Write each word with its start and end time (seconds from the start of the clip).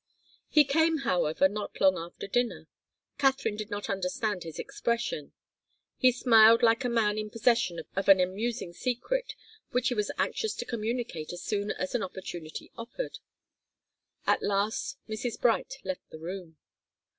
He 0.49 0.63
came, 0.65 0.97
however, 1.05 1.47
not 1.47 1.79
long 1.79 1.95
after 1.95 2.25
dinner. 2.27 2.67
Katharine 3.19 3.55
did 3.55 3.69
not 3.69 3.87
understand 3.87 4.41
his 4.41 4.57
expression. 4.57 5.31
He 5.95 6.11
smiled 6.11 6.63
like 6.63 6.83
a 6.83 6.89
man 6.89 7.19
in 7.19 7.29
possession 7.29 7.79
of 7.95 8.09
an 8.09 8.19
amusing 8.19 8.73
secret 8.73 9.35
which 9.69 9.89
he 9.89 9.93
was 9.93 10.09
anxious 10.17 10.55
to 10.55 10.65
communicate 10.65 11.31
as 11.31 11.43
soon 11.43 11.69
as 11.69 11.93
an 11.93 12.01
opportunity 12.01 12.71
offered. 12.75 13.19
At 14.25 14.41
last 14.41 14.97
Mrs. 15.07 15.39
Bright 15.39 15.75
left 15.83 16.09
the 16.09 16.17
room. 16.17 16.57